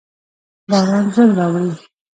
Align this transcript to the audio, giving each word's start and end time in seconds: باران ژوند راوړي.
باران 0.69 1.05
ژوند 1.13 1.31
راوړي. 1.37 1.71